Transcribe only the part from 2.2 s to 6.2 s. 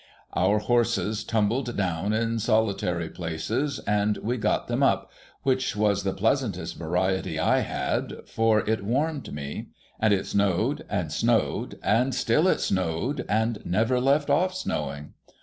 solitary places, and we got them up,— which was the